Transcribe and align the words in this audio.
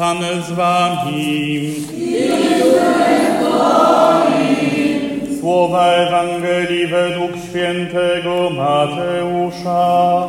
Pan 0.00 0.18
z 0.48 0.52
wami. 0.52 1.74
Słowa 5.40 5.86
Ewangelii 5.86 6.86
według 6.86 7.30
świętego 7.48 8.50
Mateusza. 8.50 10.28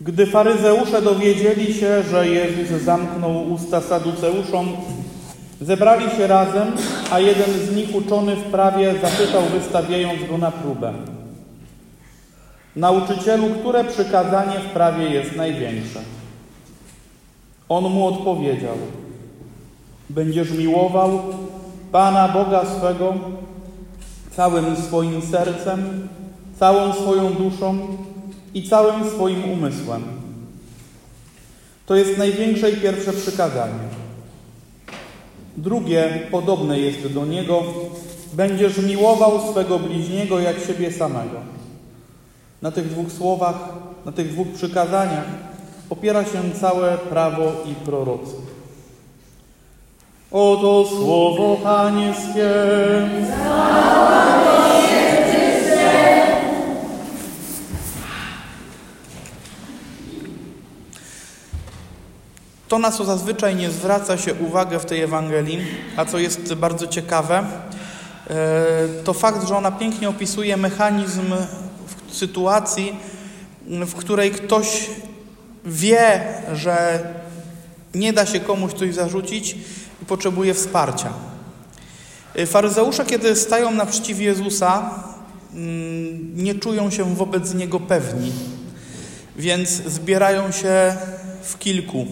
Gdy 0.00 0.26
faryzeusze 0.26 1.02
dowiedzieli 1.02 1.74
się, 1.74 2.02
że 2.10 2.28
Jezus 2.28 2.82
zamknął 2.82 3.52
usta 3.52 3.80
saduceuszom, 3.80 4.68
zebrali 5.60 6.10
się 6.16 6.26
razem, 6.26 6.72
a 7.10 7.20
jeden 7.20 7.50
z 7.66 7.76
nich 7.76 7.94
uczony 7.94 8.36
w 8.36 8.42
prawie 8.42 8.94
zapytał, 9.02 9.42
wystawiając 9.42 10.24
go 10.28 10.38
na 10.38 10.50
próbę. 10.50 10.92
Nauczycielu, 12.76 13.50
które 13.60 13.84
przykazanie 13.84 14.60
w 14.60 14.72
prawie 14.72 15.08
jest 15.08 15.36
największe? 15.36 16.00
On 17.68 17.84
mu 17.84 18.06
odpowiedział: 18.06 18.76
Będziesz 20.10 20.50
miłował 20.50 21.22
Pana 21.92 22.28
Boga 22.28 22.64
swego 22.66 23.14
całym 24.36 24.76
swoim 24.76 25.22
sercem, 25.22 26.08
całą 26.58 26.92
swoją 26.92 27.32
duszą 27.32 27.78
i 28.54 28.68
całym 28.68 29.10
swoim 29.10 29.50
umysłem. 29.50 30.02
To 31.86 31.94
jest 31.94 32.18
największe 32.18 32.70
i 32.70 32.76
pierwsze 32.76 33.12
przykazanie. 33.12 33.88
Drugie, 35.56 36.28
podobne 36.30 36.78
jest 36.78 37.12
do 37.12 37.26
niego: 37.26 37.62
Będziesz 38.32 38.78
miłował 38.78 39.50
swego 39.50 39.78
bliźniego 39.78 40.40
jak 40.40 40.56
siebie 40.66 40.92
samego. 40.92 41.61
Na 42.62 42.70
tych 42.70 42.88
dwóch 42.88 43.12
słowach, 43.12 43.56
na 44.04 44.12
tych 44.12 44.32
dwóch 44.32 44.48
przykazaniach 44.48 45.24
opiera 45.90 46.24
się 46.24 46.42
całe 46.60 46.98
prawo 46.98 47.52
i 47.66 47.74
prorocy. 47.74 48.32
Oto 50.30 50.84
słowo 50.88 51.56
Pańskie. 51.56 52.50
To, 62.68 62.78
na 62.78 62.90
co 62.90 63.04
zazwyczaj 63.04 63.56
nie 63.56 63.70
zwraca 63.70 64.18
się 64.18 64.34
uwagę 64.34 64.78
w 64.78 64.84
tej 64.84 65.02
Ewangelii, 65.02 65.60
a 65.96 66.04
co 66.04 66.18
jest 66.18 66.54
bardzo 66.54 66.86
ciekawe, 66.86 67.44
e, 68.30 68.34
to 69.04 69.12
fakt, 69.12 69.48
że 69.48 69.56
ona 69.56 69.70
pięknie 69.70 70.08
opisuje 70.08 70.56
mechanizm 70.56 71.34
sytuacji, 72.14 72.96
w 73.66 73.94
której 73.94 74.30
ktoś 74.30 74.90
wie, 75.64 76.20
że 76.52 77.04
nie 77.94 78.12
da 78.12 78.26
się 78.26 78.40
komuś 78.40 78.72
coś 78.72 78.94
zarzucić 78.94 79.56
i 80.02 80.04
potrzebuje 80.04 80.54
wsparcia. 80.54 81.12
Faryzeusze, 82.46 83.04
kiedy 83.04 83.36
stają 83.36 83.70
naprzeciw 83.70 84.20
Jezusa, 84.20 84.90
mm, 85.54 86.36
nie 86.44 86.54
czują 86.54 86.90
się 86.90 87.14
wobec 87.14 87.54
Niego 87.54 87.80
pewni, 87.80 88.32
więc 89.36 89.68
zbierają 89.70 90.52
się 90.52 90.96
w 91.42 91.58
kilku, 91.58 92.06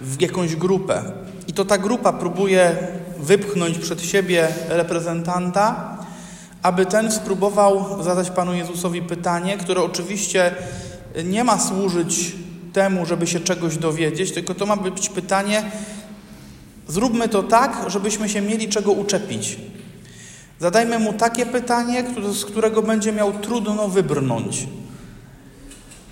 w 0.00 0.20
jakąś 0.20 0.56
grupę. 0.56 1.02
I 1.48 1.52
to 1.52 1.64
ta 1.64 1.78
grupa 1.78 2.12
próbuje 2.12 2.76
wypchnąć 3.18 3.78
przed 3.78 4.02
siebie 4.02 4.48
reprezentanta, 4.68 5.95
aby 6.66 6.86
ten 6.86 7.12
spróbował 7.12 8.02
zadać 8.02 8.30
Panu 8.30 8.54
Jezusowi 8.54 9.02
pytanie, 9.02 9.56
które 9.56 9.82
oczywiście 9.82 10.54
nie 11.24 11.44
ma 11.44 11.58
służyć 11.58 12.32
temu, 12.72 13.06
żeby 13.06 13.26
się 13.26 13.40
czegoś 13.40 13.76
dowiedzieć, 13.76 14.32
tylko 14.32 14.54
to 14.54 14.66
ma 14.66 14.76
być 14.76 15.08
pytanie, 15.08 15.62
zróbmy 16.88 17.28
to 17.28 17.42
tak, 17.42 17.84
żebyśmy 17.86 18.28
się 18.28 18.40
mieli 18.40 18.68
czego 18.68 18.92
uczepić. 18.92 19.58
Zadajmy 20.58 20.98
mu 20.98 21.12
takie 21.12 21.46
pytanie, 21.46 22.04
z 22.32 22.44
którego 22.44 22.82
będzie 22.82 23.12
miał 23.12 23.32
trudno 23.32 23.88
wybrnąć. 23.88 24.66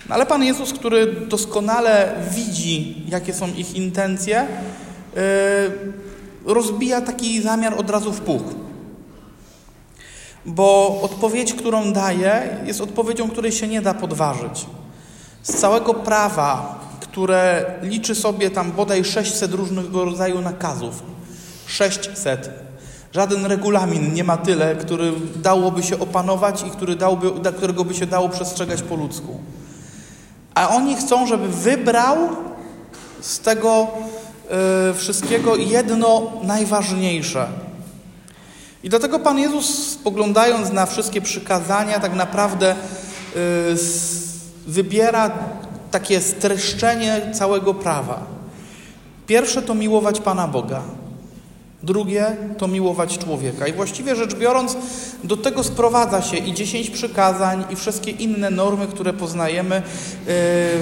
No, 0.09 0.15
ale 0.15 0.25
Pan 0.25 0.43
Jezus, 0.43 0.73
który 0.73 1.11
doskonale 1.27 2.15
widzi, 2.31 3.03
jakie 3.07 3.33
są 3.33 3.47
ich 3.47 3.75
intencje, 3.75 4.47
yy, 5.15 6.53
rozbija 6.53 7.01
taki 7.01 7.41
zamiar 7.41 7.73
od 7.79 7.89
razu 7.89 8.13
w 8.13 8.21
puch. 8.21 8.64
Bo 10.45 10.99
odpowiedź, 11.01 11.53
którą 11.53 11.93
daje, 11.93 12.57
jest 12.65 12.81
odpowiedzią, 12.81 13.29
której 13.29 13.51
się 13.51 13.67
nie 13.67 13.81
da 13.81 13.93
podważyć. 13.93 14.65
Z 15.43 15.53
całego 15.53 15.93
prawa, 15.93 16.79
które 16.99 17.65
liczy 17.81 18.15
sobie 18.15 18.51
tam 18.51 18.71
bodaj 18.71 19.05
600 19.05 19.53
różnego 19.53 20.05
rodzaju 20.05 20.41
nakazów, 20.41 21.03
600. 21.67 22.49
Żaden 23.13 23.45
regulamin 23.45 24.13
nie 24.13 24.23
ma 24.23 24.37
tyle, 24.37 24.75
który 24.75 25.13
dałoby 25.35 25.83
się 25.83 25.99
opanować 25.99 26.63
i 26.67 26.69
który 26.69 26.95
dałby, 26.95 27.51
którego 27.57 27.85
by 27.85 27.93
się 27.93 28.05
dało 28.05 28.29
przestrzegać 28.29 28.81
po 28.81 28.95
ludzku. 28.95 29.39
A 30.55 30.69
oni 30.69 30.95
chcą, 30.95 31.27
żeby 31.27 31.47
wybrał 31.47 32.17
z 33.21 33.39
tego 33.39 33.87
yy, 34.87 34.93
wszystkiego 34.93 35.55
jedno 35.55 36.31
najważniejsze– 36.43 37.47
i 38.85 38.89
dlatego 38.89 39.19
Pan 39.19 39.39
Jezus, 39.39 39.89
spoglądając 39.89 40.71
na 40.71 40.85
wszystkie 40.85 41.21
przykazania, 41.21 41.99
tak 41.99 42.15
naprawdę 42.15 42.75
yy, 43.35 43.41
wybiera 44.67 45.31
takie 45.91 46.21
streszczenie 46.21 47.21
całego 47.33 47.73
prawa. 47.73 48.23
Pierwsze 49.27 49.61
to 49.61 49.75
miłować 49.75 50.19
Pana 50.19 50.47
Boga. 50.47 50.81
Drugie 51.83 52.37
to 52.57 52.67
miłować 52.67 53.17
człowieka. 53.17 53.67
I 53.67 53.73
właściwie 53.73 54.15
rzecz 54.15 54.35
biorąc, 54.35 54.77
do 55.23 55.37
tego 55.37 55.63
sprowadza 55.63 56.21
się 56.21 56.37
i 56.37 56.53
dziesięć 56.53 56.89
przykazań, 56.89 57.65
i 57.69 57.75
wszystkie 57.75 58.11
inne 58.11 58.49
normy, 58.49 58.87
które 58.87 59.13
poznajemy 59.13 59.75
yy, 59.75 59.83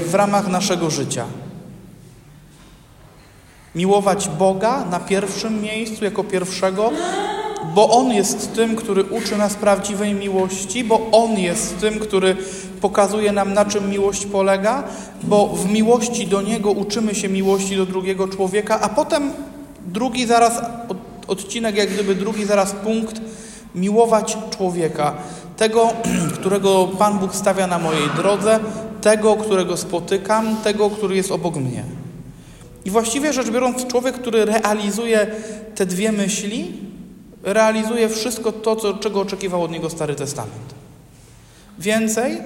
w 0.10 0.14
ramach 0.14 0.48
naszego 0.48 0.90
życia. 0.90 1.26
Miłować 3.76 4.30
Boga 4.30 4.86
na 4.86 5.00
pierwszym 5.00 5.62
miejscu, 5.62 6.06
jako 6.06 6.24
pierwszego, 6.24 6.92
bo 7.76 7.90
On 7.90 8.14
jest 8.14 8.56
tym, 8.56 8.76
który 8.76 9.04
uczy 9.04 9.38
nas 9.38 9.54
prawdziwej 9.54 10.14
miłości, 10.14 10.84
bo 10.84 11.10
On 11.12 11.40
jest 11.40 11.80
tym, 11.80 12.00
który 12.00 12.38
pokazuje 12.82 13.32
nam, 13.32 13.54
na 13.54 13.66
czym 13.66 13.90
miłość 13.90 14.26
polega, 14.26 14.84
bo 15.24 15.48
w 15.48 15.70
miłości 15.70 16.28
do 16.28 16.42
Niego 16.42 16.72
uczymy 16.72 17.16
się 17.16 17.30
miłości 17.30 17.78
do 17.78 17.86
drugiego 17.86 18.28
człowieka, 18.28 18.82
a 18.82 18.90
potem 18.90 19.32
drugi 19.86 20.26
zaraz 20.26 20.62
odcinek, 21.28 21.76
jak 21.76 21.90
gdyby 21.90 22.16
drugi 22.16 22.46
zaraz 22.46 22.72
punkt, 22.72 23.22
miłować 23.76 24.38
człowieka, 24.58 25.14
tego, 25.58 25.94
którego 26.40 26.88
Pan 26.88 27.20
Bóg 27.20 27.36
stawia 27.36 27.68
na 27.68 27.80
mojej 27.80 28.10
drodze, 28.16 28.60
tego, 29.02 29.36
którego 29.36 29.78
spotykam, 29.78 30.56
tego, 30.64 30.90
który 30.90 31.16
jest 31.16 31.32
obok 31.32 31.56
mnie. 31.56 31.84
I 32.86 32.90
właściwie 32.90 33.34
rzecz 33.34 33.50
biorąc, 33.50 33.88
człowiek, 33.88 34.16
który 34.16 34.46
realizuje 34.46 35.28
te 35.76 35.86
dwie 35.86 36.12
myśli, 36.12 36.74
realizuje 37.44 38.10
wszystko 38.10 38.52
to, 38.52 38.76
co, 38.76 38.94
czego 38.94 39.22
oczekiwał 39.22 39.64
od 39.64 39.72
niego 39.72 39.90
Stary 39.90 40.16
Testament. 40.16 40.74
Więcej, 41.80 42.42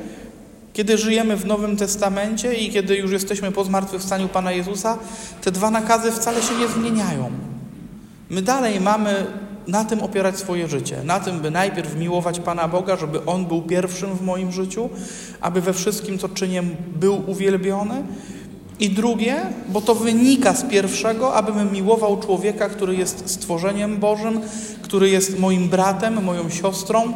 kiedy 0.74 0.98
żyjemy 0.98 1.38
w 1.38 1.46
Nowym 1.46 1.78
Testamencie 1.78 2.54
i 2.54 2.70
kiedy 2.72 2.98
już 2.98 3.12
jesteśmy 3.12 3.52
po 3.52 3.64
zmartwychwstaniu 3.64 4.28
Pana 4.28 4.52
Jezusa, 4.52 4.98
te 5.42 5.52
dwa 5.52 5.72
nakazy 5.72 6.12
wcale 6.12 6.42
się 6.42 6.56
nie 6.56 6.68
zmieniają. 6.68 7.32
My 8.30 8.42
dalej 8.42 8.82
mamy 8.82 9.26
na 9.68 9.86
tym 9.86 10.02
opierać 10.02 10.38
swoje 10.38 10.68
życie. 10.68 11.04
Na 11.04 11.20
tym, 11.20 11.40
by 11.40 11.52
najpierw 11.52 11.96
miłować 11.96 12.40
Pana 12.40 12.68
Boga, 12.68 12.96
żeby 12.96 13.26
On 13.26 13.46
był 13.46 13.62
pierwszym 13.62 14.18
w 14.18 14.22
moim 14.22 14.52
życiu, 14.52 14.90
aby 15.42 15.62
we 15.62 15.74
wszystkim, 15.74 16.18
co 16.18 16.30
czynię, 16.30 16.64
był 16.96 17.24
uwielbiony, 17.28 18.04
i 18.80 18.90
drugie, 18.90 19.36
bo 19.70 19.82
to 19.82 19.96
wynika 19.96 20.54
z 20.54 20.64
pierwszego, 20.64 21.34
abym 21.34 21.72
miłował 21.72 22.20
człowieka, 22.20 22.70
który 22.70 22.96
jest 22.96 23.30
stworzeniem 23.30 23.98
Bożym, 23.98 24.42
który 24.82 25.10
jest 25.10 25.40
moim 25.40 25.70
bratem, 25.70 26.24
moją 26.24 26.50
siostrą, 26.50 27.14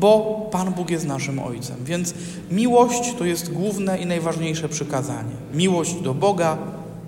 bo 0.00 0.48
Pan 0.50 0.72
Bóg 0.72 0.90
jest 0.90 1.06
naszym 1.06 1.38
Ojcem. 1.38 1.76
Więc 1.84 2.14
miłość 2.50 3.14
to 3.18 3.24
jest 3.24 3.52
główne 3.52 3.98
i 3.98 4.06
najważniejsze 4.06 4.68
przykazanie. 4.68 5.34
Miłość 5.54 5.94
do 5.94 6.14
Boga 6.14 6.58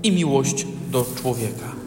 i 0.02 0.12
miłość 0.12 0.66
do 0.90 1.06
człowieka. 1.14 1.83